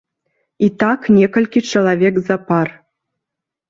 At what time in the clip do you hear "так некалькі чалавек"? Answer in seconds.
0.81-2.15